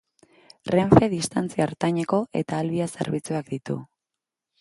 Renfe 0.75 1.09
Distantzia 1.11 1.63
Ertaineko 1.67 2.21
eta 2.41 2.63
Alvia 2.63 2.87
zerbitzuak 2.95 3.53
ditu. 3.53 3.77